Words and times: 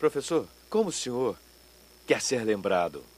Professor, 0.00 0.48
como 0.70 0.88
o 0.88 0.92
senhor 0.92 1.36
quer 2.06 2.20
ser 2.20 2.42
lembrado? 2.44 3.04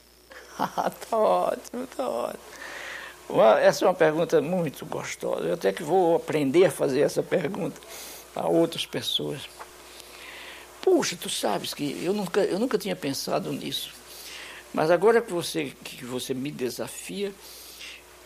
Ah, 0.55 0.91
tá 0.91 1.17
ótimo, 1.17 1.87
tá 1.87 2.07
ótimo. 2.07 3.41
Essa 3.59 3.85
é 3.85 3.87
uma 3.87 3.93
pergunta 3.95 4.39
muito 4.39 4.85
gostosa. 4.85 5.45
Eu 5.45 5.55
até 5.55 5.73
que 5.73 5.81
vou 5.81 6.15
aprender 6.15 6.65
a 6.65 6.71
fazer 6.71 7.01
essa 7.01 7.23
pergunta 7.23 7.81
a 8.35 8.47
outras 8.47 8.85
pessoas. 8.85 9.49
Puxa, 10.79 11.17
tu 11.19 11.27
sabes 11.27 11.73
que 11.73 12.03
eu 12.03 12.13
nunca, 12.13 12.41
eu 12.41 12.59
nunca 12.59 12.77
tinha 12.77 12.95
pensado 12.95 13.51
nisso. 13.51 13.91
Mas 14.71 14.91
agora 14.91 15.23
que 15.23 15.33
você, 15.33 15.73
que 15.83 16.05
você 16.05 16.35
me 16.35 16.51
desafia, 16.51 17.33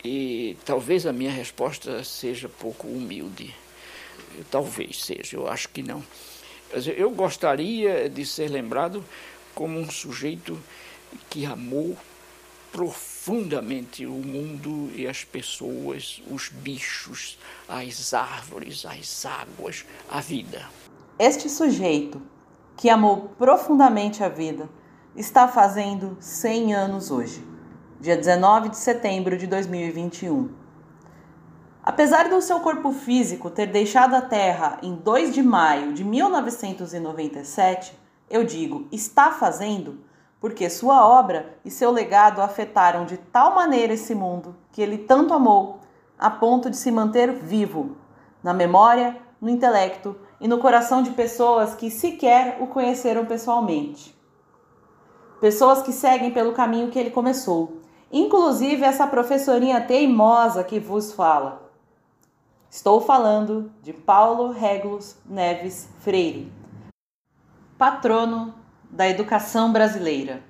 e 0.04 0.58
talvez 0.66 1.05
a 1.05 1.14
minha 1.14 1.32
resposta 1.32 2.04
seja 2.04 2.50
pouco 2.50 2.88
humilde. 2.88 3.55
Talvez 4.52 5.02
seja, 5.05 5.38
eu 5.38 5.48
acho 5.48 5.70
que 5.70 5.82
não. 5.82 6.04
Eu 6.97 7.11
gostaria 7.11 8.09
de 8.09 8.25
ser 8.25 8.50
lembrado 8.50 9.04
como 9.55 9.79
um 9.79 9.89
sujeito 9.89 10.60
que 11.29 11.46
amou 11.46 11.97
profundamente 12.71 14.05
o 14.05 14.11
mundo 14.11 14.92
e 14.93 15.07
as 15.07 15.23
pessoas, 15.23 16.21
os 16.29 16.50
bichos, 16.50 17.39
as 17.68 18.14
árvores, 18.14 18.86
as 18.86 19.25
águas, 19.25 19.86
a 20.09 20.19
vida. 20.19 20.69
Este 21.18 21.50
sujeito 21.50 22.21
que 22.75 22.89
amou 22.89 23.29
profundamente 23.37 24.23
a 24.23 24.29
vida 24.29 24.70
está 25.15 25.47
fazendo 25.47 26.18
100 26.20 26.75
anos 26.75 27.09
hoje, 27.09 27.43
dia 28.00 28.15
19 28.15 28.70
de 28.70 28.78
setembro 28.78 29.37
de 29.37 29.47
2021. 29.47 30.67
Apesar 31.87 32.27
do 32.27 32.41
seu 32.41 32.59
corpo 32.59 32.91
físico 32.91 33.50
ter 33.50 33.67
deixado 33.67 34.14
a 34.14 34.19
Terra 34.19 34.78
em 34.83 34.94
2 34.94 35.33
de 35.33 35.41
maio 35.41 35.94
de 35.94 36.03
1997, 36.03 37.97
eu 38.30 38.44
digo 38.44 38.89
está 38.91 39.31
fazendo 39.31 40.00
porque 40.38 40.69
sua 40.69 41.08
obra 41.08 41.58
e 41.64 41.72
seu 41.72 41.89
legado 41.89 42.42
afetaram 42.42 43.06
de 43.06 43.16
tal 43.16 43.56
maneira 43.56 43.94
esse 43.94 44.14
mundo 44.14 44.53
que 44.73 44.81
ele 44.81 44.97
tanto 44.97 45.34
amou, 45.34 45.80
a 46.20 46.30
ponto 46.30 46.70
de 46.70 46.75
se 46.75 46.92
manter 46.92 47.31
vivo, 47.31 47.95
na 48.44 48.53
memória, 48.53 49.16
no 49.40 49.47
intelecto 49.47 50.14
e 50.42 50.47
no 50.47 50.58
coração 50.58 51.02
de 51.02 51.12
pessoas 51.12 51.73
que 51.73 51.90
sequer 51.90 52.58
o 52.59 52.67
conheceram 52.67 53.25
pessoalmente 53.25 54.14
pessoas 55.40 55.81
que 55.84 55.94
seguem 55.94 56.31
pelo 56.31 56.52
caminho 56.52 56.90
que 56.90 56.97
ele 56.97 57.12
começou, 57.12 57.78
inclusive 58.12 58.84
essa 58.84 59.08
professorinha 59.08 59.80
teimosa 59.80 60.64
que 60.66 60.80
vos 60.80 61.14
fala. 61.14 61.67
Estou 62.78 63.02
falando 63.02 63.72
de 63.81 63.92
Paulo 63.92 64.52
Regulus 64.52 65.17
Neves 65.25 65.89
Freire, 66.02 66.53
patrono 67.75 68.53
da 68.88 69.09
educação 69.09 69.73
brasileira. 69.73 70.44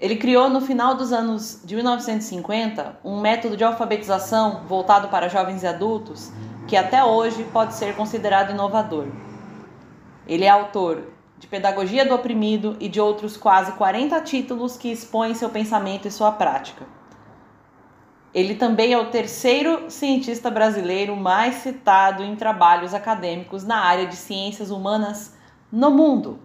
Ele 0.00 0.16
criou 0.16 0.50
no 0.50 0.60
final 0.60 0.96
dos 0.96 1.12
anos 1.12 1.60
de 1.64 1.76
1950 1.76 2.98
um 3.04 3.20
método 3.20 3.56
de 3.56 3.62
alfabetização 3.62 4.64
voltado 4.66 5.06
para 5.06 5.28
jovens 5.28 5.62
e 5.62 5.66
adultos 5.68 6.32
que 6.66 6.76
até 6.76 7.04
hoje 7.04 7.44
pode 7.52 7.74
ser 7.74 7.94
considerado 7.94 8.50
inovador. 8.50 9.06
Ele 10.26 10.42
é 10.42 10.50
autor 10.50 11.04
de 11.38 11.46
Pedagogia 11.46 12.04
do 12.04 12.16
Oprimido 12.16 12.76
e 12.80 12.88
de 12.88 13.00
outros 13.00 13.36
quase 13.36 13.70
40 13.74 14.20
títulos 14.22 14.76
que 14.76 14.90
expõem 14.90 15.34
seu 15.34 15.50
pensamento 15.50 16.08
e 16.08 16.10
sua 16.10 16.32
prática. 16.32 16.84
Ele 18.34 18.56
também 18.56 18.92
é 18.92 18.98
o 18.98 19.10
terceiro 19.10 19.88
cientista 19.88 20.50
brasileiro 20.50 21.14
mais 21.14 21.56
citado 21.56 22.24
em 22.24 22.34
trabalhos 22.34 22.92
acadêmicos 22.92 23.62
na 23.62 23.76
área 23.76 24.06
de 24.06 24.16
ciências 24.16 24.72
humanas 24.72 25.36
no 25.70 25.88
mundo. 25.92 26.40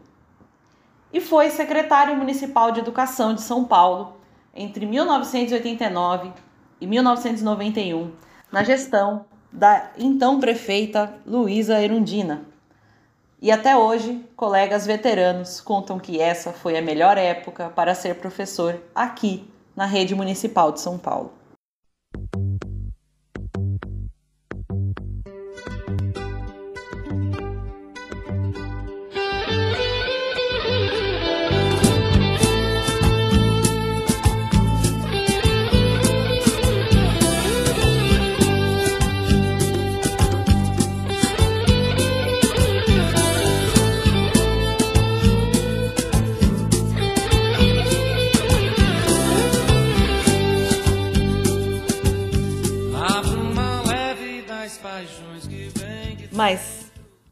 E 1.12 1.20
foi 1.20 1.50
secretário 1.50 2.16
municipal 2.16 2.72
de 2.72 2.80
Educação 2.80 3.34
de 3.34 3.42
São 3.42 3.66
Paulo 3.66 4.18
entre 4.54 4.86
1989 4.86 6.32
e 6.80 6.86
1991, 6.86 8.12
na 8.52 8.64
gestão 8.64 9.26
da 9.52 9.90
então 9.98 10.40
prefeita 10.40 11.12
Luísa 11.26 11.82
Erundina. 11.82 12.46
E 13.42 13.52
até 13.52 13.76
hoje, 13.76 14.24
colegas 14.36 14.86
veteranos 14.86 15.60
contam 15.60 15.98
que 15.98 16.20
essa 16.20 16.54
foi 16.54 16.78
a 16.78 16.82
melhor 16.84 17.18
época 17.18 17.70
para 17.70 17.96
ser 17.96 18.16
professor 18.16 18.80
aqui 18.94 19.50
na 19.76 19.86
rede 19.86 20.14
municipal 20.14 20.72
de 20.72 20.82
São 20.82 20.98
Paulo. 20.98 21.39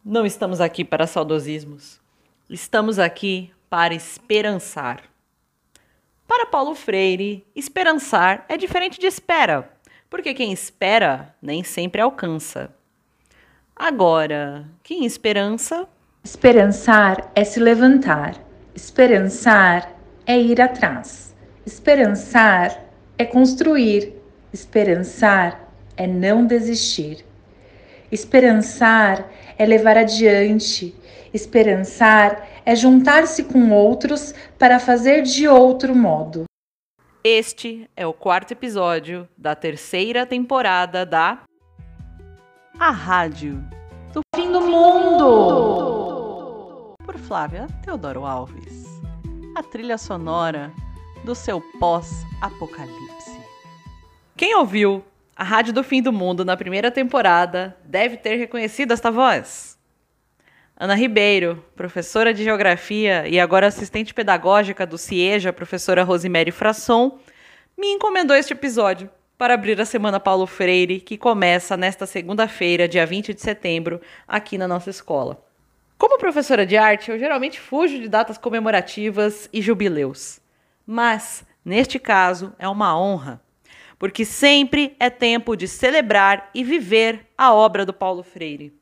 Não 0.07 0.25
estamos 0.25 0.61
aqui 0.61 0.85
para 0.85 1.05
saudosismos. 1.05 1.99
Estamos 2.49 2.97
aqui 2.97 3.51
para 3.69 3.93
esperançar. 3.93 5.01
Para 6.25 6.45
Paulo 6.45 6.73
Freire, 6.75 7.45
esperançar 7.53 8.45
é 8.47 8.55
diferente 8.55 9.01
de 9.01 9.05
espera, 9.05 9.69
porque 10.09 10.33
quem 10.33 10.53
espera 10.53 11.35
nem 11.41 11.61
sempre 11.61 11.99
alcança. 11.99 12.73
Agora, 13.75 14.65
quem 14.81 15.05
esperança? 15.05 15.85
Esperançar 16.23 17.29
é 17.35 17.43
se 17.43 17.59
levantar. 17.59 18.41
Esperançar 18.73 19.93
é 20.25 20.39
ir 20.39 20.61
atrás. 20.61 21.35
Esperançar 21.65 22.81
é 23.17 23.25
construir. 23.25 24.13
Esperançar 24.53 25.69
é 25.97 26.07
não 26.07 26.45
desistir. 26.45 27.26
Esperançar 28.11 29.29
é 29.57 29.65
levar 29.65 29.97
adiante. 29.97 30.95
Esperançar 31.33 32.47
é 32.65 32.73
juntar-se 32.75 33.43
com 33.43 33.71
outros 33.71 34.33
para 34.57 34.79
fazer 34.79 35.23
de 35.23 35.47
outro 35.47 35.93
modo. 35.93 36.45
Este 37.23 37.89
é 37.95 38.07
o 38.07 38.13
quarto 38.13 38.51
episódio 38.51 39.27
da 39.37 39.53
terceira 39.55 40.25
temporada 40.25 41.05
da 41.05 41.39
A 42.79 42.91
Rádio 42.91 43.61
do 44.13 44.21
Fim 44.33 44.51
do 44.53 44.61
Mundo. 44.61 45.25
Por 47.03 47.17
Flávia 47.17 47.67
Teodoro 47.83 48.25
Alves. 48.25 48.85
A 49.57 49.63
trilha 49.63 49.97
sonora 49.97 50.71
do 51.25 51.35
seu 51.35 51.61
pós-apocalipse. 51.77 53.37
Quem 54.37 54.55
ouviu 54.55 55.03
a 55.37 55.43
Rádio 55.43 55.71
do 55.71 55.83
Fim 55.83 56.01
do 56.01 56.11
Mundo, 56.11 56.43
na 56.43 56.57
primeira 56.57 56.89
temporada, 56.89 57.77
deve 57.85 58.17
ter 58.17 58.37
reconhecido 58.37 58.91
esta 58.91 59.11
voz. 59.11 59.77
Ana 60.75 60.95
Ribeiro, 60.95 61.63
professora 61.75 62.33
de 62.33 62.43
Geografia 62.43 63.27
e 63.27 63.39
agora 63.39 63.67
assistente 63.67 64.15
pedagógica 64.15 64.83
do 64.83 64.97
CIEJA, 64.97 65.53
professora 65.53 66.03
Rosemary 66.03 66.49
Frasson, 66.49 67.19
me 67.77 67.85
encomendou 67.87 68.35
este 68.35 68.53
episódio 68.53 69.11
para 69.37 69.53
abrir 69.53 69.79
a 69.79 69.85
Semana 69.85 70.19
Paulo 70.19 70.47
Freire, 70.47 70.99
que 70.99 71.19
começa 71.19 71.77
nesta 71.77 72.07
segunda-feira, 72.07 72.87
dia 72.87 73.05
20 73.05 73.35
de 73.35 73.41
setembro, 73.41 74.01
aqui 74.27 74.57
na 74.57 74.67
nossa 74.67 74.89
escola. 74.89 75.45
Como 75.99 76.17
professora 76.17 76.65
de 76.65 76.75
arte, 76.75 77.11
eu 77.11 77.19
geralmente 77.19 77.59
fujo 77.59 77.99
de 77.99 78.09
datas 78.09 78.39
comemorativas 78.39 79.47
e 79.53 79.61
jubileus. 79.61 80.39
Mas, 80.83 81.45
neste 81.63 81.99
caso, 81.99 82.55
é 82.57 82.67
uma 82.67 82.99
honra 82.99 83.45
porque 83.99 84.23
sempre 84.23 84.95
é 84.99 85.09
tempo 85.09 85.55
de 85.55 85.67
celebrar 85.67 86.49
e 86.53 86.63
viver 86.63 87.27
a 87.37 87.53
obra 87.53 87.85
do 87.85 87.93
Paulo 87.93 88.23
Freire. 88.23 88.73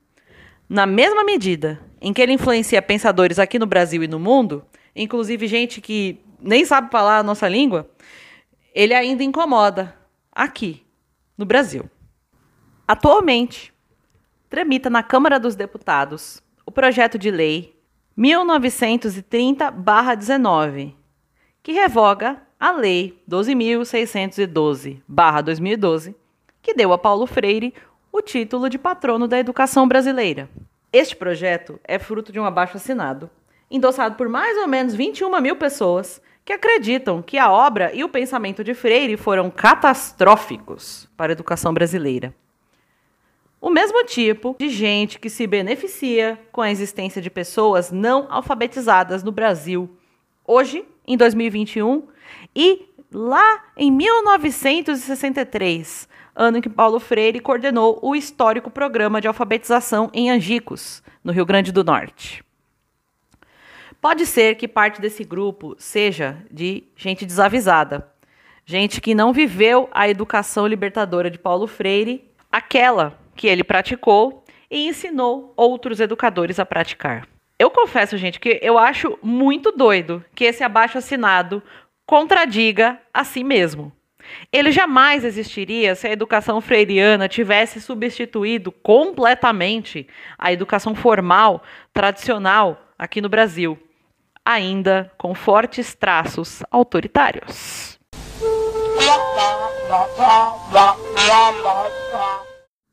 Na 0.68 0.86
mesma 0.86 1.24
medida 1.24 1.80
em 2.02 2.12
que 2.12 2.22
ele 2.22 2.34
influencia 2.34 2.82
pensadores 2.82 3.40
aqui 3.40 3.58
no 3.58 3.66
Brasil 3.66 4.04
e 4.04 4.08
no 4.08 4.20
mundo, 4.20 4.66
inclusive 4.96 5.48
gente 5.48 5.80
que 5.80 6.20
nem 6.40 6.66
sabe 6.66 6.92
falar 6.92 7.20
a 7.20 7.24
nossa 7.24 7.48
língua, 7.48 7.90
ele 8.74 8.94
ainda 8.94 9.24
incomoda 9.24 9.96
aqui, 10.32 10.86
no 11.38 11.46
Brasil. 11.46 11.90
Atualmente, 12.88 13.74
tramita 14.50 14.90
na 14.90 15.02
Câmara 15.02 15.40
dos 15.40 15.56
Deputados 15.56 16.44
o 16.66 16.72
projeto 16.72 17.18
de 17.18 17.32
lei 17.32 17.74
1930-19, 18.18 20.94
que 21.62 21.74
revoga 21.74 22.45
a 22.60 22.72
Lei 22.72 23.18
12.612-2012, 23.30 26.16
que 26.62 26.74
deu 26.74 26.92
a 26.94 26.98
Paulo 26.98 27.26
Freire 27.26 27.74
o 28.12 28.22
título 28.22 28.70
de 28.70 28.78
patrono 28.78 29.28
da 29.28 29.40
educação 29.40 29.88
brasileira. 29.88 30.50
Este 30.92 31.16
projeto 31.16 31.80
é 31.84 31.98
fruto 32.00 32.32
de 32.32 32.40
um 32.40 32.46
abaixo-assinado 32.46 33.30
endossado 33.70 34.16
por 34.16 34.30
mais 34.30 34.58
ou 34.58 34.68
menos 34.68 34.94
21 34.94 35.42
mil 35.42 35.56
pessoas 35.56 36.22
que 36.44 36.54
acreditam 36.54 37.22
que 37.22 37.38
a 37.38 37.52
obra 37.52 37.92
e 37.94 38.04
o 38.04 38.10
pensamento 38.10 38.64
de 38.64 38.74
Freire 38.74 39.18
foram 39.18 39.50
catastróficos 39.50 41.10
para 41.18 41.32
a 41.32 41.34
educação 41.34 41.74
brasileira. 41.74 42.34
O 43.60 43.70
mesmo 43.70 44.06
tipo 44.06 44.56
de 44.60 44.70
gente 44.70 45.20
que 45.20 45.30
se 45.30 45.48
beneficia 45.48 46.40
com 46.52 46.62
a 46.62 46.70
existência 46.70 47.20
de 47.20 47.32
pessoas 47.32 47.92
não 47.92 48.28
alfabetizadas 48.30 49.24
no 49.24 49.32
Brasil, 49.32 49.90
hoje, 50.46 50.86
em 51.08 51.18
2021, 51.18 52.04
e 52.56 52.88
lá 53.12 53.64
em 53.76 53.92
1963, 53.92 56.08
ano 56.36 56.58
em 56.58 56.62
que 56.62 56.70
Paulo 56.70 57.00
Freire 57.00 57.40
coordenou 57.40 58.00
o 58.02 58.16
histórico 58.16 58.70
programa 58.70 59.20
de 59.20 59.28
alfabetização 59.28 60.10
em 60.14 60.30
Angicos, 60.30 61.02
no 61.24 61.32
Rio 61.32 61.46
Grande 61.46 61.72
do 61.72 61.84
Norte. 61.84 62.44
Pode 64.02 64.26
ser 64.26 64.56
que 64.56 64.68
parte 64.68 65.02
desse 65.02 65.24
grupo 65.24 65.76
seja 65.78 66.38
de 66.52 66.84
gente 66.96 67.26
desavisada, 67.26 68.08
gente 68.66 69.02
que 69.02 69.16
não 69.16 69.34
viveu 69.34 69.90
a 69.92 70.08
educação 70.08 70.68
libertadora 70.68 71.32
de 71.32 71.40
Paulo 71.40 71.68
Freire, 71.68 72.30
aquela 72.52 73.18
que 73.36 73.48
ele 73.48 73.64
praticou 73.64 74.44
e 74.70 74.88
ensinou 74.88 75.54
outros 75.56 76.00
educadores 76.00 76.60
a 76.60 76.66
praticar. 76.66 77.28
Eu 77.58 77.72
confesso, 77.72 78.18
gente, 78.18 78.40
que 78.40 78.60
eu 78.62 78.78
acho 78.78 79.18
muito 79.24 79.72
doido 79.72 80.24
que 80.36 80.44
esse 80.44 80.64
abaixo 80.64 80.98
assinado 80.98 81.64
contradiga 82.06 83.00
a 83.14 83.24
si 83.24 83.44
mesmo. 83.44 83.92
Ele 84.52 84.72
jamais 84.72 85.24
existiria 85.24 85.96
se 85.96 86.08
a 86.08 86.12
educação 86.12 86.60
freiriana 86.62 87.28
tivesse 87.28 87.80
substituído 87.80 88.72
completamente 88.72 90.08
a 90.38 90.52
educação 90.52 90.96
formal 90.96 91.62
tradicional 91.94 92.82
aqui 92.98 93.22
no 93.22 93.30
Brasil, 93.30 93.78
ainda 94.44 95.12
com 95.18 95.36
fortes 95.36 95.94
traços 95.94 96.64
autoritários. 96.72 98.00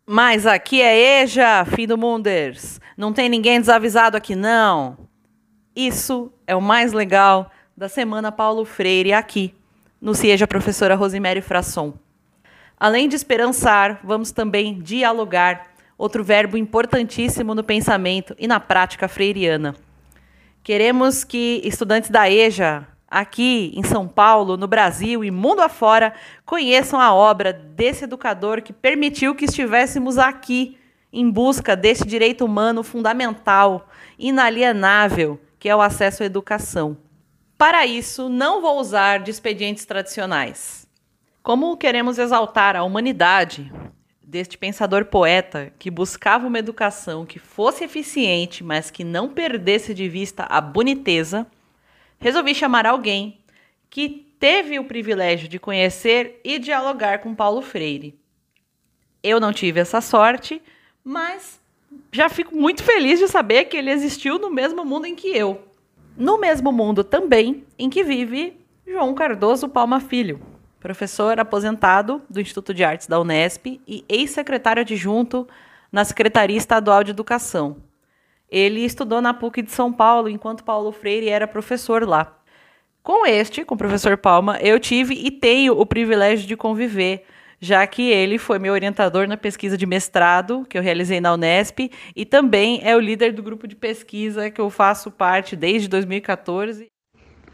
Mas 0.07 0.47
aqui 0.47 0.83
é 0.83 1.23
EJA, 1.23 1.65
fim 1.65 1.87
do 1.87 1.97
Munders. 1.97 2.81
Não 2.97 3.13
tem 3.13 3.29
ninguém 3.29 3.59
desavisado 3.61 4.17
aqui, 4.17 4.35
não. 4.35 4.99
Isso 5.75 6.31
é 6.47 6.55
o 6.55 6.61
mais 6.61 6.93
legal 6.93 7.51
da 7.77 7.89
Semana 7.89 8.31
Paulo 8.31 8.65
Freire 8.65 9.13
aqui, 9.13 9.55
no 10.01 10.15
CIEJA 10.15 10.47
Professora 10.47 10.95
Rosemary 10.95 11.41
Frasson. 11.41 11.95
Além 12.79 13.09
de 13.09 13.17
esperançar, 13.17 14.01
vamos 14.05 14.31
também 14.31 14.79
dialogar, 14.79 15.71
outro 15.97 16.23
verbo 16.23 16.57
importantíssimo 16.57 17.55
no 17.55 17.65
pensamento 17.65 18.35
e 18.39 18.47
na 18.47 18.61
prática 18.61 19.09
freiriana. 19.09 19.75
Queremos 20.63 21.25
que 21.25 21.63
estudantes 21.65 22.11
da 22.11 22.31
EJA, 22.31 22.87
aqui 23.09 23.73
em 23.75 23.83
São 23.83 24.07
Paulo, 24.07 24.57
no 24.57 24.67
Brasil 24.67 25.25
e 25.25 25.31
mundo 25.31 25.61
afora, 25.61 26.13
conheçam 26.45 27.01
a 27.01 27.15
obra 27.15 27.53
desse 27.53 28.05
educador 28.05 28.63
que 28.63 28.73
permitiu 28.73 29.35
que 29.35 29.45
estivéssemos 29.45 30.19
aqui 30.19 30.77
em 31.13 31.31
busca 31.31 31.77
desse 31.77 32.07
direito 32.07 32.45
humano 32.45 32.83
fundamental, 32.83 33.89
inalienável, 34.19 35.39
que 35.59 35.69
é 35.69 35.77
o 35.77 35.81
acesso 35.81 36.23
à 36.23 36.27
educação. 36.27 36.97
Para 37.63 37.87
isso, 37.87 38.29
não 38.29 38.61
vou 38.61 38.81
usar 38.81 39.21
de 39.21 39.31
expedientes 39.31 39.85
tradicionais. 39.85 40.85
Como 41.45 41.77
queremos 41.77 42.19
exaltar 42.19 42.75
a 42.75 42.83
humanidade 42.83 43.73
deste 44.21 44.59
pensador 44.59 45.05
poeta 45.05 45.73
que 45.79 45.89
buscava 45.89 46.49
uma 46.49 46.59
educação 46.59 47.25
que 47.25 47.39
fosse 47.39 47.85
eficiente, 47.85 48.65
mas 48.65 48.91
que 48.91 49.05
não 49.05 49.29
perdesse 49.29 49.95
de 49.95 50.09
vista 50.09 50.43
a 50.43 50.61
boniteza, 50.61 51.47
resolvi 52.19 52.53
chamar 52.53 52.85
alguém 52.85 53.39
que 53.89 54.35
teve 54.41 54.81
o 54.81 54.85
privilégio 54.85 55.47
de 55.47 55.61
conhecer 55.61 56.41
e 56.43 56.59
dialogar 56.59 57.21
com 57.21 57.33
Paulo 57.33 57.63
Freire. 57.63 58.19
Eu 59.23 59.39
não 59.39 59.53
tive 59.53 59.79
essa 59.79 60.01
sorte, 60.01 60.61
mas 61.05 61.61
já 62.11 62.29
fico 62.29 62.57
muito 62.57 62.83
feliz 62.83 63.21
de 63.21 63.29
saber 63.29 63.67
que 63.67 63.77
ele 63.77 63.93
existiu 63.93 64.37
no 64.37 64.51
mesmo 64.51 64.85
mundo 64.85 65.07
em 65.07 65.15
que 65.15 65.29
eu 65.29 65.71
no 66.17 66.39
mesmo 66.39 66.71
mundo 66.73 67.03
também 67.03 67.65
em 67.79 67.89
que 67.89 68.05
vive 68.05 68.61
João 68.87 69.15
Cardoso 69.15 69.69
Palma 69.69 70.01
Filho, 70.01 70.41
professor 70.79 71.39
aposentado 71.39 72.21
do 72.29 72.41
Instituto 72.41 72.75
de 72.75 72.85
Artes 72.85 73.07
da 73.07 73.21
Unesp 73.21 73.81
e 73.87 74.05
ex-secretário 74.09 74.83
adjunto 74.83 75.49
na 75.91 76.05
Secretaria 76.05 76.57
Estadual 76.57 77.05
de 77.05 77.11
Educação. 77.11 77.77
Ele 78.51 78.85
estudou 78.85 79.23
na 79.23 79.33
PUC 79.33 79.63
de 79.63 79.71
São 79.71 79.93
Paulo 79.93 80.29
enquanto 80.29 80.65
Paulo 80.65 80.93
Freire 80.93 81.29
era 81.29 81.47
professor 81.47 82.07
lá. 82.07 82.39
Com 83.03 83.27
este, 83.27 83.65
com 83.65 83.75
o 83.75 83.79
professor 83.79 84.17
Palma, 84.17 84.59
eu 84.61 84.79
tive 84.79 85.15
e 85.15 85.31
tenho 85.31 85.79
o 85.79 85.87
privilégio 85.87 86.47
de 86.47 86.57
conviver 86.57 87.25
já 87.63 87.87
que 87.87 88.03
ele 88.03 88.39
foi 88.39 88.59
meu 88.59 88.73
orientador 88.73 89.29
na 89.29 89.37
pesquisa 89.37 89.79
de 89.79 89.87
mestrado 89.87 90.67
que 90.69 90.77
eu 90.77 90.83
realizei 90.83 91.21
na 91.21 91.33
Unesp 91.33 91.89
e 92.15 92.25
também 92.25 92.81
é 92.83 92.97
o 92.97 92.99
líder 92.99 93.33
do 93.33 93.41
grupo 93.41 93.69
de 93.69 93.77
pesquisa 93.77 94.51
que 94.51 94.61
eu 94.61 94.69
faço 94.69 95.13
parte 95.13 95.55
desde 95.55 95.87
2014. 95.87 96.89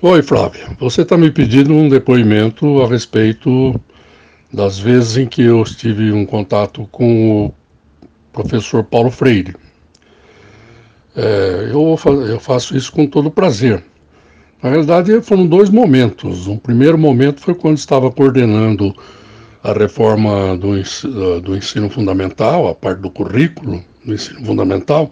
Oi, 0.01 0.23
Flávia. 0.23 0.75
Você 0.81 1.03
está 1.03 1.19
me 1.19 1.31
pedindo 1.31 1.75
um 1.75 1.91
depoimento 1.91 2.81
a 2.83 2.89
respeito 2.89 3.79
das 4.51 4.79
vezes 4.79 5.19
em 5.19 5.27
que 5.27 5.43
eu 5.43 5.63
tive 5.65 6.11
um 6.11 6.25
contato 6.25 6.89
com 6.91 7.47
o 7.47 7.55
professor 8.33 8.83
Paulo 8.83 9.11
Freire. 9.11 9.55
É, 11.15 11.69
eu, 11.71 11.99
eu 12.27 12.41
faço 12.41 12.75
isso 12.75 12.91
com 12.93 13.07
todo 13.07 13.31
prazer. 13.31 13.85
Na 14.63 14.71
realidade, 14.71 15.21
foram 15.21 15.47
dois 15.47 15.69
momentos. 15.69 16.47
Um 16.47 16.57
primeiro 16.57 16.97
momento 16.97 17.43
foi 17.43 17.55
quando 17.55 17.77
estava 17.77 18.11
coordenando 18.11 18.95
a 19.63 19.73
reforma 19.73 20.57
do 20.57 20.73
do 21.41 21.57
ensino 21.57 21.91
fundamental, 21.91 22.69
a 22.69 22.75
parte 22.75 23.01
do 23.01 23.11
currículo 23.11 23.83
do 24.05 24.15
ensino 24.15 24.45
fundamental. 24.45 25.11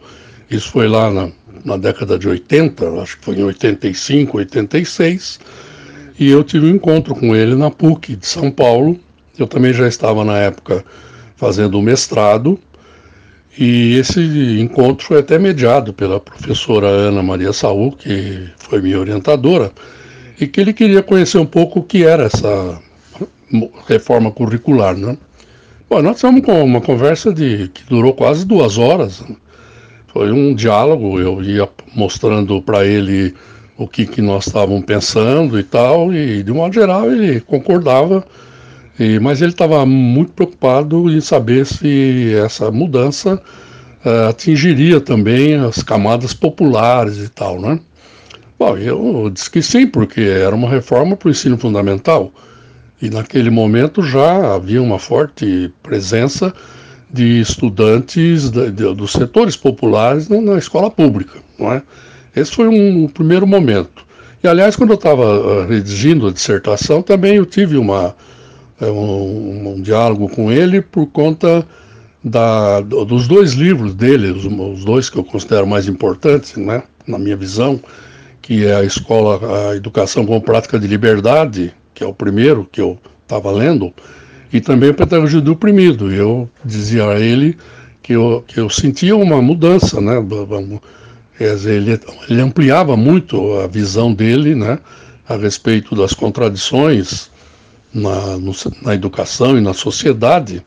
Isso 0.50 0.70
foi 0.70 0.86
lá 0.86 1.10
na, 1.10 1.30
na 1.64 1.76
década 1.76 2.18
de 2.18 2.28
80, 2.28 2.88
acho 3.02 3.18
que 3.18 3.24
foi 3.24 3.36
em 3.36 3.42
85, 3.42 4.38
86. 4.38 5.40
E 6.18 6.30
eu 6.30 6.42
tive 6.44 6.66
um 6.66 6.76
encontro 6.76 7.14
com 7.14 7.34
ele 7.34 7.54
na 7.54 7.70
PUC 7.70 8.16
de 8.16 8.26
São 8.26 8.50
Paulo. 8.50 8.98
Eu 9.38 9.46
também 9.46 9.72
já 9.72 9.86
estava 9.86 10.24
na 10.24 10.38
época 10.38 10.84
fazendo 11.36 11.78
o 11.78 11.82
mestrado. 11.82 12.58
E 13.58 13.94
esse 13.96 14.20
encontro 14.60 15.06
foi 15.06 15.18
até 15.18 15.38
mediado 15.38 15.92
pela 15.92 16.20
professora 16.20 16.86
Ana 16.86 17.22
Maria 17.22 17.52
Saul, 17.52 17.92
que 17.92 18.48
foi 18.58 18.82
minha 18.82 19.00
orientadora, 19.00 19.72
e 20.38 20.46
que 20.46 20.60
ele 20.60 20.74
queria 20.74 21.02
conhecer 21.02 21.38
um 21.38 21.46
pouco 21.46 21.80
o 21.80 21.82
que 21.82 22.04
era 22.04 22.24
essa 22.24 22.78
reforma 23.86 24.30
curricular, 24.30 24.96
né? 24.96 25.16
Bom, 25.88 26.02
nós 26.02 26.18
tivemos 26.18 26.42
uma 26.48 26.80
conversa 26.80 27.32
de, 27.32 27.68
que 27.68 27.84
durou 27.84 28.12
quase 28.12 28.44
duas 28.44 28.76
horas. 28.76 29.22
Foi 30.08 30.32
um 30.32 30.54
diálogo, 30.54 31.20
eu 31.20 31.42
ia 31.42 31.68
mostrando 31.94 32.60
para 32.60 32.84
ele 32.84 33.34
o 33.78 33.86
que, 33.86 34.06
que 34.06 34.20
nós 34.20 34.46
estávamos 34.46 34.84
pensando 34.84 35.58
e 35.58 35.62
tal, 35.62 36.12
e 36.12 36.42
de 36.42 36.52
modo 36.52 36.74
geral 36.74 37.10
ele 37.10 37.40
concordava, 37.40 38.26
e, 38.98 39.18
mas 39.20 39.42
ele 39.42 39.52
estava 39.52 39.84
muito 39.84 40.32
preocupado 40.32 41.10
em 41.10 41.20
saber 41.20 41.66
se 41.66 42.34
essa 42.34 42.70
mudança 42.70 43.40
uh, 44.04 44.28
atingiria 44.30 45.00
também 45.00 45.54
as 45.54 45.82
camadas 45.82 46.32
populares 46.32 47.18
e 47.18 47.28
tal, 47.28 47.60
né? 47.60 47.78
Bom, 48.58 48.78
eu 48.78 49.30
disse 49.30 49.50
que 49.50 49.60
sim, 49.60 49.86
porque 49.86 50.22
era 50.22 50.56
uma 50.56 50.68
reforma 50.68 51.14
para 51.14 51.28
o 51.28 51.30
ensino 51.30 51.58
fundamental. 51.58 52.32
E 53.00 53.10
naquele 53.10 53.50
momento 53.50 54.02
já 54.02 54.54
havia 54.54 54.82
uma 54.82 54.98
forte 54.98 55.72
presença 55.82 56.52
de 57.10 57.40
estudantes 57.40 58.50
de, 58.50 58.70
dos 58.70 59.12
setores 59.12 59.56
populares 59.56 60.28
na, 60.28 60.58
escola 60.58 60.90
pública, 60.90 61.38
não 61.58 61.72
é? 61.72 61.82
Esse 62.34 62.52
foi 62.52 62.68
um, 62.68 63.04
um 63.04 63.08
primeiro 63.08 63.46
momento. 63.46 64.04
E 64.42 64.48
aliás, 64.48 64.76
quando 64.76 64.90
eu 64.90 64.96
estava 64.96 65.38
uh, 65.38 65.66
redigindo 65.66 66.26
a 66.26 66.32
dissertação, 66.32 67.02
também 67.02 67.36
eu 67.36 67.46
tive 67.46 67.76
uma, 67.76 68.14
uh, 68.80 68.86
um, 68.86 69.74
um, 69.74 69.80
diálogo 69.80 70.28
com 70.28 70.52
ele 70.52 70.82
por 70.82 71.06
conta 71.06 71.66
da, 72.22 72.80
dos 72.80 73.26
dois 73.26 73.52
livros 73.52 73.94
dele, 73.94 74.32
os, 74.32 74.44
os, 74.44 74.84
dois 74.84 75.08
que 75.08 75.16
eu 75.16 75.24
considero 75.24 75.66
mais 75.66 75.88
importantes, 75.88 76.56
né, 76.56 76.82
na 77.06 77.18
minha 77.18 77.36
visão, 77.36 77.80
que 78.42 78.66
é 78.66 78.76
a 78.76 78.84
escola, 78.84 79.70
a 79.70 79.76
educação 79.76 80.26
com 80.26 80.40
prática 80.40 80.78
de 80.78 80.86
liberdade 80.86 81.72
que 81.96 82.04
é 82.04 82.06
o 82.06 82.12
primeiro 82.12 82.68
que 82.70 82.80
eu 82.80 82.98
estava 83.22 83.50
lendo, 83.50 83.92
e 84.52 84.60
também 84.60 84.90
o 84.90 84.94
Pedagogia 84.94 85.40
do 85.40 85.52
Oprimido. 85.52 86.12
Eu 86.12 86.48
dizia 86.62 87.08
a 87.08 87.18
ele 87.18 87.56
que 88.02 88.12
eu, 88.12 88.44
que 88.46 88.60
eu 88.60 88.68
sentia 88.68 89.16
uma 89.16 89.40
mudança, 89.40 89.98
né? 90.00 90.14
Ele, 91.40 91.98
ele 92.28 92.40
ampliava 92.40 92.96
muito 92.96 93.54
a 93.60 93.66
visão 93.66 94.12
dele, 94.12 94.54
né? 94.54 94.78
A 95.26 95.36
respeito 95.36 95.96
das 95.96 96.12
contradições 96.12 97.30
na, 97.92 98.36
no, 98.36 98.52
na 98.82 98.94
educação 98.94 99.56
e 99.56 99.60
na 99.62 99.72
sociedade, 99.72 100.62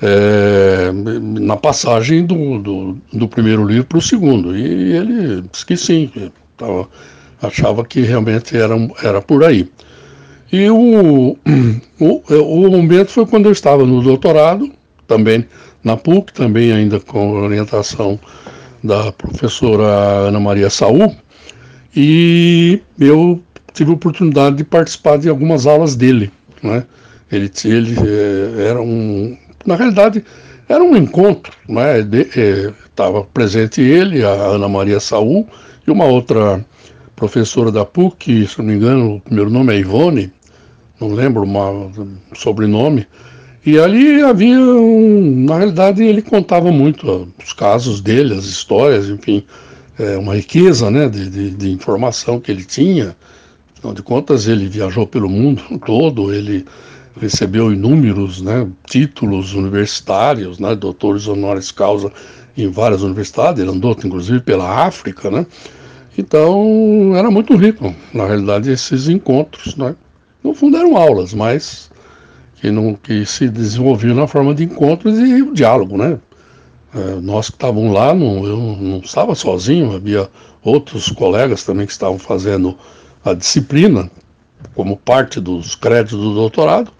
é, 0.00 0.90
na 1.40 1.56
passagem 1.56 2.24
do, 2.24 2.58
do, 2.58 2.98
do 3.12 3.28
primeiro 3.28 3.64
livro 3.66 3.84
para 3.84 3.98
o 3.98 4.02
segundo. 4.02 4.56
E 4.56 4.96
ele 4.96 5.44
disse 5.52 5.66
que 5.66 5.76
sim, 5.76 6.10
Tava, 6.56 6.88
achava 7.42 7.84
que 7.84 8.00
realmente 8.00 8.56
era, 8.56 8.74
era 9.02 9.20
por 9.20 9.44
aí. 9.44 9.70
E 10.52 10.68
o, 10.70 11.36
o, 12.00 12.22
o 12.28 12.70
momento 12.70 13.10
foi 13.10 13.26
quando 13.26 13.46
eu 13.46 13.52
estava 13.52 13.84
no 13.84 14.02
doutorado, 14.02 14.70
também 15.06 15.46
na 15.82 15.96
PUC, 15.96 16.32
também 16.32 16.72
ainda 16.72 17.00
com 17.00 17.32
orientação 17.32 18.18
da 18.82 19.12
professora 19.12 19.84
Ana 20.28 20.40
Maria 20.40 20.70
Saul, 20.70 21.14
e 21.94 22.80
eu 22.98 23.40
tive 23.72 23.90
a 23.90 23.94
oportunidade 23.94 24.56
de 24.56 24.64
participar 24.64 25.18
de 25.18 25.28
algumas 25.28 25.66
aulas 25.66 25.96
dele. 25.96 26.30
Né? 26.62 26.84
Ele, 27.30 27.50
ele 27.64 27.96
eh, 27.98 28.68
era 28.68 28.80
um. 28.80 29.36
Na 29.64 29.76
realidade, 29.76 30.24
era 30.68 30.82
um 30.82 30.96
encontro. 30.96 31.52
Né? 31.68 32.00
Estava 32.00 33.20
eh, 33.20 33.26
presente 33.32 33.80
ele, 33.80 34.24
a 34.24 34.30
Ana 34.30 34.68
Maria 34.68 35.00
Saul, 35.00 35.48
e 35.86 35.90
uma 35.90 36.04
outra 36.04 36.64
professora 37.14 37.72
da 37.72 37.84
PUC, 37.84 38.46
se 38.46 38.58
não 38.58 38.66
me 38.66 38.74
engano, 38.74 39.16
o 39.16 39.20
primeiro 39.20 39.50
nome 39.50 39.74
é 39.74 39.78
Ivone, 39.78 40.32
não 41.00 41.12
lembro 41.12 41.44
o 41.44 42.36
sobrenome. 42.36 43.06
E 43.64 43.78
ali 43.78 44.22
havia, 44.22 44.58
um, 44.58 45.44
na 45.44 45.56
realidade, 45.56 46.02
ele 46.02 46.22
contava 46.22 46.70
muito 46.70 47.28
os 47.42 47.52
casos 47.52 48.00
dele, 48.00 48.34
as 48.34 48.44
histórias, 48.44 49.08
enfim, 49.08 49.44
é, 49.98 50.16
uma 50.16 50.36
riqueza 50.36 50.90
né, 50.90 51.08
de, 51.08 51.28
de, 51.28 51.50
de, 51.50 51.70
informação 51.70 52.38
que 52.38 52.50
ele 52.52 52.64
tinha. 52.64 53.16
Afinal 53.76 53.92
de 53.92 54.02
contas, 54.02 54.46
ele 54.46 54.68
viajou 54.68 55.06
pelo 55.06 55.28
mundo 55.28 55.62
todo, 55.84 56.32
ele 56.32 56.64
recebeu 57.20 57.72
inúmeros 57.72 58.40
né, 58.40 58.68
títulos 58.86 59.54
universitários, 59.54 60.58
né, 60.58 60.76
doutores 60.76 61.26
honoris 61.26 61.72
causa 61.72 62.12
em 62.56 62.70
várias 62.70 63.02
universidades, 63.02 63.60
ele 63.60 63.70
andou 63.70 63.96
inclusive 64.02 64.40
pela 64.40 64.86
África, 64.86 65.30
né? 65.30 65.46
Então 66.16 67.12
era 67.14 67.30
muito 67.30 67.54
rico, 67.54 67.94
na 68.14 68.26
realidade, 68.26 68.70
esses 68.70 69.08
encontros, 69.08 69.76
né? 69.76 69.94
No 70.46 70.54
fundo 70.54 70.76
eram 70.76 70.96
aulas, 70.96 71.34
mas 71.34 71.90
que, 72.54 72.70
não, 72.70 72.94
que 72.94 73.26
se 73.26 73.48
desenvolviam 73.48 74.14
na 74.14 74.28
forma 74.28 74.54
de 74.54 74.62
encontros 74.62 75.18
e 75.18 75.52
diálogo, 75.52 75.98
né? 75.98 76.20
É, 76.94 77.20
nós 77.20 77.50
que 77.50 77.56
estávamos 77.56 77.92
lá, 77.92 78.14
não, 78.14 78.46
eu 78.46 78.56
não 78.56 78.98
estava 78.98 79.34
sozinho, 79.34 79.96
havia 79.96 80.30
outros 80.62 81.10
colegas 81.10 81.64
também 81.64 81.84
que 81.84 81.90
estavam 81.90 82.16
fazendo 82.16 82.78
a 83.24 83.34
disciplina 83.34 84.08
como 84.72 84.96
parte 84.96 85.40
dos 85.40 85.74
créditos 85.74 86.20
do 86.20 86.32
doutorado, 86.32 86.92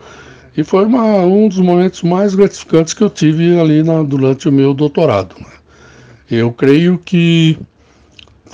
e 0.56 0.64
foi 0.64 0.84
uma, 0.84 1.04
um 1.20 1.46
dos 1.46 1.58
momentos 1.58 2.02
mais 2.02 2.34
gratificantes 2.34 2.94
que 2.94 3.02
eu 3.02 3.08
tive 3.08 3.60
ali 3.60 3.84
na, 3.84 4.02
durante 4.02 4.48
o 4.48 4.52
meu 4.52 4.74
doutorado. 4.74 5.36
Né? 5.38 5.52
Eu 6.28 6.52
creio 6.52 6.98
que 6.98 7.56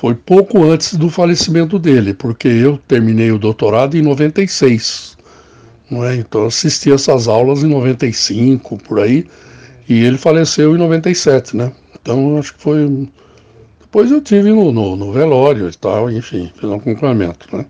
foi 0.03 0.17
pouco 0.17 0.65
antes 0.65 0.97
do 0.97 1.09
falecimento 1.09 1.79
dele, 1.79 2.13
porque 2.13 2.49
eu 2.49 2.77
terminei 2.77 3.31
o 3.31 3.39
doutorado 3.39 3.97
em 3.97 4.03
96. 4.03 5.17
Não 5.89 6.05
é? 6.05 6.17
Então 6.17 6.45
assisti 6.45 6.93
essas 6.93 7.29
aulas 7.29 7.63
em 7.63 7.69
95, 7.69 8.79
por 8.79 8.99
aí, 8.99 9.25
e 9.89 10.05
ele 10.05 10.19
faleceu 10.19 10.75
em 10.75 10.79
97, 10.79 11.57
né? 11.57 11.73
Então 11.95 12.37
acho 12.37 12.53
que 12.53 12.61
foi. 12.61 13.09
Depois 13.79 14.11
eu 14.11 14.21
tive 14.21 14.51
no, 14.51 14.73
no, 14.73 14.97
no 14.97 15.13
velório 15.13 15.69
e 15.69 15.77
tal, 15.77 16.11
enfim, 16.11 16.51
fiz 16.53 16.65
um 16.65 16.75
acompanhamento, 16.75 17.57
né? 17.57 17.65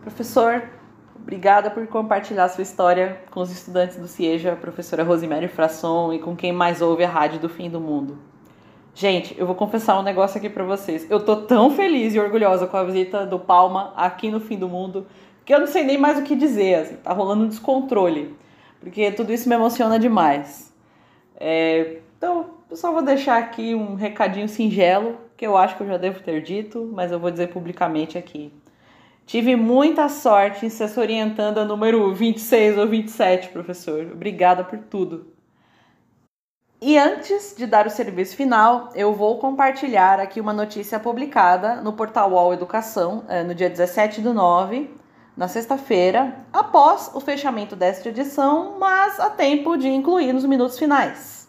Professor, 0.00 0.62
obrigada 1.14 1.70
por 1.70 1.86
compartilhar 1.88 2.48
sua 2.48 2.62
história 2.62 3.18
com 3.30 3.42
os 3.42 3.52
estudantes 3.52 3.98
do 3.98 4.08
CIEJA, 4.08 4.54
a 4.54 4.56
professora 4.56 5.04
Rosemary 5.04 5.48
Frasson 5.48 6.10
e 6.14 6.18
com 6.18 6.34
quem 6.34 6.54
mais 6.54 6.80
ouve 6.80 7.04
a 7.04 7.08
Rádio 7.10 7.38
do 7.38 7.50
Fim 7.50 7.68
do 7.68 7.78
Mundo. 7.78 8.31
Gente, 8.94 9.34
eu 9.38 9.46
vou 9.46 9.54
confessar 9.54 9.98
um 9.98 10.02
negócio 10.02 10.36
aqui 10.38 10.50
para 10.50 10.64
vocês. 10.64 11.10
Eu 11.10 11.24
tô 11.24 11.36
tão 11.36 11.70
feliz 11.70 12.14
e 12.14 12.20
orgulhosa 12.20 12.66
com 12.66 12.76
a 12.76 12.84
visita 12.84 13.24
do 13.24 13.38
Palma 13.38 13.92
aqui 13.96 14.30
no 14.30 14.38
fim 14.38 14.58
do 14.58 14.68
mundo 14.68 15.06
que 15.44 15.52
eu 15.52 15.60
não 15.60 15.66
sei 15.66 15.82
nem 15.82 15.98
mais 15.98 16.18
o 16.18 16.22
que 16.22 16.36
dizer. 16.36 16.74
Assim, 16.74 16.96
tá 16.96 17.12
rolando 17.12 17.44
um 17.44 17.48
descontrole, 17.48 18.34
porque 18.80 19.10
tudo 19.12 19.32
isso 19.32 19.48
me 19.48 19.54
emociona 19.54 19.98
demais. 19.98 20.72
É, 21.36 21.98
então, 22.16 22.50
eu 22.70 22.76
só 22.76 22.92
vou 22.92 23.02
deixar 23.02 23.38
aqui 23.38 23.74
um 23.74 23.94
recadinho 23.94 24.48
singelo 24.48 25.16
que 25.36 25.46
eu 25.46 25.56
acho 25.56 25.76
que 25.76 25.82
eu 25.82 25.88
já 25.88 25.96
devo 25.96 26.20
ter 26.20 26.42
dito, 26.42 26.88
mas 26.92 27.10
eu 27.10 27.18
vou 27.18 27.30
dizer 27.30 27.48
publicamente 27.48 28.16
aqui. 28.16 28.52
Tive 29.26 29.56
muita 29.56 30.08
sorte 30.08 30.66
em 30.66 30.68
ser 30.68 30.98
orientando 31.00 31.58
a 31.58 31.64
número 31.64 32.12
26 32.14 32.78
ou 32.78 32.86
27, 32.86 33.48
professor. 33.48 34.06
Obrigada 34.12 34.62
por 34.62 34.78
tudo. 34.78 35.31
E 36.84 36.98
antes 36.98 37.54
de 37.56 37.64
dar 37.64 37.86
o 37.86 37.90
serviço 37.90 38.34
final, 38.34 38.88
eu 38.96 39.14
vou 39.14 39.38
compartilhar 39.38 40.18
aqui 40.18 40.40
uma 40.40 40.52
notícia 40.52 40.98
publicada 40.98 41.76
no 41.76 41.92
portal 41.92 42.32
UOL 42.32 42.52
Educação, 42.52 43.22
eh, 43.28 43.44
no 43.44 43.54
dia 43.54 43.70
17 43.70 44.20
do 44.20 44.34
9, 44.34 44.92
na 45.36 45.46
sexta-feira, 45.46 46.44
após 46.52 47.08
o 47.14 47.20
fechamento 47.20 47.76
desta 47.76 48.08
edição, 48.08 48.78
mas 48.80 49.20
a 49.20 49.30
tempo 49.30 49.76
de 49.76 49.86
incluir 49.86 50.32
nos 50.32 50.44
minutos 50.44 50.76
finais. 50.76 51.48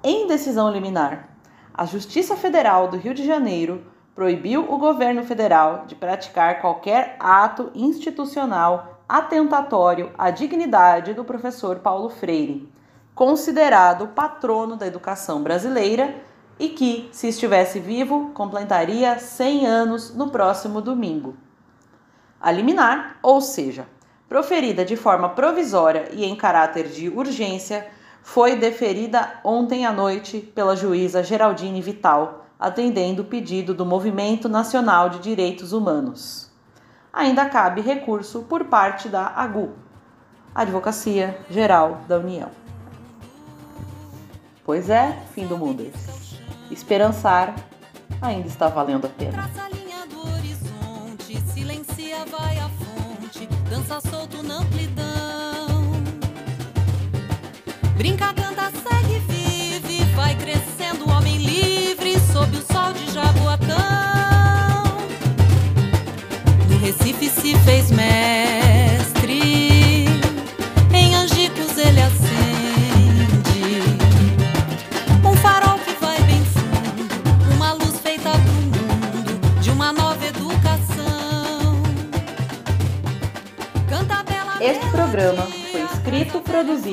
Em 0.00 0.28
decisão 0.28 0.70
liminar, 0.70 1.36
a 1.74 1.84
Justiça 1.84 2.36
Federal 2.36 2.86
do 2.86 2.96
Rio 2.96 3.14
de 3.14 3.26
Janeiro 3.26 3.84
proibiu 4.14 4.72
o 4.72 4.78
governo 4.78 5.24
federal 5.24 5.86
de 5.88 5.96
praticar 5.96 6.60
qualquer 6.60 7.16
ato 7.18 7.72
institucional 7.74 9.02
atentatório 9.08 10.12
à 10.16 10.30
dignidade 10.30 11.14
do 11.14 11.24
professor 11.24 11.80
Paulo 11.80 12.08
Freire 12.08 12.75
considerado 13.16 14.08
patrono 14.08 14.76
da 14.76 14.86
educação 14.86 15.42
brasileira 15.42 16.14
e 16.58 16.68
que, 16.68 17.08
se 17.10 17.28
estivesse 17.28 17.80
vivo, 17.80 18.30
completaria 18.34 19.18
100 19.18 19.66
anos 19.66 20.14
no 20.14 20.28
próximo 20.28 20.82
domingo. 20.82 21.34
A 22.38 22.52
liminar, 22.52 23.16
ou 23.22 23.40
seja, 23.40 23.88
proferida 24.28 24.84
de 24.84 24.96
forma 24.96 25.30
provisória 25.30 26.10
e 26.12 26.26
em 26.26 26.36
caráter 26.36 26.88
de 26.88 27.08
urgência, 27.08 27.88
foi 28.22 28.54
deferida 28.54 29.40
ontem 29.42 29.86
à 29.86 29.92
noite 29.92 30.40
pela 30.54 30.76
juíza 30.76 31.22
Geraldine 31.22 31.80
Vital, 31.80 32.46
atendendo 32.60 33.22
o 33.22 33.26
pedido 33.26 33.72
do 33.72 33.86
Movimento 33.86 34.46
Nacional 34.46 35.08
de 35.08 35.20
Direitos 35.20 35.72
Humanos. 35.72 36.50
Ainda 37.10 37.46
cabe 37.46 37.80
recurso 37.80 38.42
por 38.42 38.64
parte 38.64 39.08
da 39.08 39.26
AGU, 39.28 39.72
Advocacia 40.54 41.38
Geral 41.48 42.02
da 42.06 42.18
União. 42.18 42.65
Pois 44.66 44.90
é, 44.90 45.16
fim 45.32 45.46
do 45.46 45.56
mundo. 45.56 45.88
Esperançar 46.72 47.54
ainda 48.20 48.48
está 48.48 48.66
valendo 48.66 49.06
a 49.06 49.08
pena. 49.08 49.30
Traça 49.30 49.62
a 49.62 49.68
linha 49.68 50.04
do 50.08 50.18
horizonte, 50.28 51.40
silencia, 51.52 52.24
vai 52.24 52.58
a 52.58 52.68
fonte, 52.70 53.46
dança 53.70 54.00
solto 54.10 54.42
na 54.42 54.56
amplidão. 54.56 55.92
Brinca, 57.96 58.34
canta, 58.34 58.72
segue, 58.72 58.95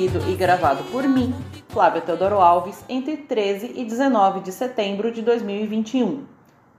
produzido 0.04 0.30
e 0.30 0.34
gravado 0.34 0.84
por 0.84 1.04
mim, 1.04 1.34
Flávia 1.68 2.00
Teodoro 2.00 2.40
Alves, 2.40 2.84
entre 2.88 3.16
13 3.16 3.72
e 3.74 3.84
19 3.84 4.40
de 4.40 4.52
setembro 4.52 5.10
de 5.10 5.22
2021, 5.22 6.24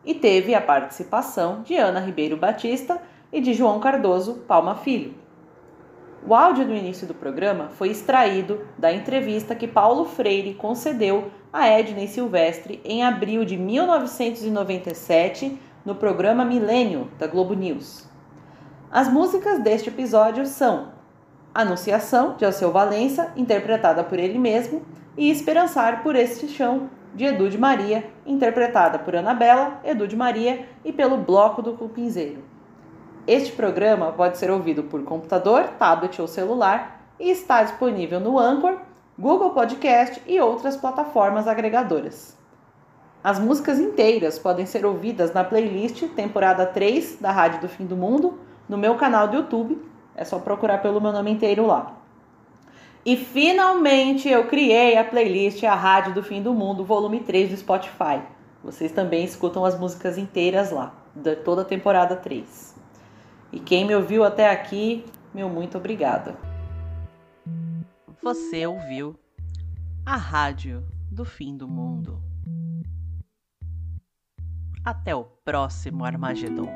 e 0.06 0.14
teve 0.14 0.54
a 0.54 0.62
participação 0.62 1.62
de 1.64 1.76
Ana 1.76 2.00
Ribeiro 2.00 2.38
Batista 2.38 3.02
e 3.32 3.42
de 3.42 3.54
João 3.54 3.80
Cardoso 3.80 4.36
Palma 4.48 4.76
Filho. 4.76 5.16
O 6.28 6.34
áudio 6.34 6.66
do 6.66 6.74
início 6.74 7.08
do 7.08 7.14
programa 7.14 7.70
foi 7.70 7.90
extraído 7.90 8.62
da 8.78 8.94
entrevista 8.94 9.56
que 9.56 9.68
Paulo 9.68 10.06
Freire 10.06 10.54
concedeu 10.54 11.32
a 11.52 11.68
Edney 11.68 12.08
Silvestre 12.08 12.82
em 12.84 13.04
abril 13.04 13.46
de 13.46 13.58
1997 13.58 15.60
no 15.84 15.96
programa 15.96 16.46
Milênio 16.46 17.10
da 17.18 17.28
Globo 17.28 17.54
News. 17.54 18.08
As 18.92 19.12
músicas 19.12 19.62
deste 19.62 19.90
episódio 19.90 20.46
são 20.46 20.95
Anunciação, 21.56 22.36
de 22.38 22.44
Alceu 22.44 22.70
Valença, 22.70 23.32
interpretada 23.38 24.04
por 24.04 24.20
ele 24.20 24.38
mesmo, 24.38 24.82
e 25.18 25.32
Esperançar 25.32 26.04
por 26.04 26.14
Este 26.14 26.50
Chão, 26.50 26.90
de 27.16 27.24
Edu 27.24 27.50
de 27.50 27.58
Maria, 27.58 28.04
interpretada 28.26 29.00
por 29.00 29.16
Anabela, 29.16 29.80
Edu 29.84 30.06
de 30.06 30.18
Maria 30.18 30.68
e 30.84 30.92
pelo 30.92 31.16
Bloco 31.16 31.62
do 31.62 31.72
Cupinzeiro. 31.72 32.44
Este 33.26 33.54
programa 33.54 34.12
pode 34.12 34.38
ser 34.38 34.52
ouvido 34.52 34.84
por 34.84 35.02
computador, 35.04 35.64
tablet 35.80 36.22
ou 36.22 36.28
celular 36.28 37.02
e 37.18 37.32
está 37.32 37.64
disponível 37.64 38.20
no 38.20 38.38
Anchor, 38.38 38.78
Google 39.18 39.52
Podcast 39.52 40.22
e 40.28 40.42
outras 40.42 40.76
plataformas 40.76 41.48
agregadoras. 41.48 42.38
As 43.24 43.40
músicas 43.40 43.80
inteiras 43.80 44.38
podem 44.38 44.66
ser 44.66 44.86
ouvidas 44.86 45.34
na 45.34 45.44
playlist 45.44 46.04
temporada 46.10 46.66
3 46.66 47.18
da 47.22 47.32
Rádio 47.32 47.62
do 47.62 47.70
Fim 47.70 47.86
do 47.86 47.96
Mundo 47.96 48.38
no 48.68 48.78
meu 48.78 48.96
canal 48.96 49.28
do 49.30 49.38
YouTube. 49.38 49.82
É 50.16 50.24
só 50.24 50.40
procurar 50.40 50.82
pelo 50.82 51.02
meu 51.02 51.12
nome 51.12 51.32
inteiro 51.32 51.68
lá. 51.68 51.98
E 53.06 53.16
finalmente 53.16 54.28
eu 54.28 54.48
criei 54.48 54.98
a 54.98 55.04
playlist 55.04 55.64
A 55.64 55.76
Rádio 55.76 56.14
do 56.14 56.24
Fim 56.24 56.42
do 56.42 56.54
Mundo, 56.54 56.84
volume 56.84 57.20
3 57.20 57.52
do 57.52 57.58
Spotify. 57.58 58.22
Vocês 58.64 58.92
também 58.92 59.24
escutam 59.24 59.64
as 59.64 59.78
músicas 59.78 60.18
inteiras 60.18 60.72
lá, 60.72 60.96
de 61.14 61.36
toda 61.36 61.62
a 61.62 61.66
temporada 61.66 62.16
3. 62.16 62.76
E 63.52 63.60
quem 63.60 63.86
me 63.86 63.94
ouviu 63.94 64.24
até 64.24 64.50
aqui, 64.50 65.06
meu 65.34 65.48
muito 65.48 65.78
obrigada. 65.78 66.36
Você 68.24 68.66
ouviu 68.66 69.16
a 70.04 70.16
Rádio 70.16 70.84
do 71.12 71.24
Fim 71.24 71.56
do 71.56 71.68
Mundo. 71.68 72.24
Até 74.84 75.16
o 75.16 75.24
próximo 75.24 76.04
Armagedon. 76.04 76.74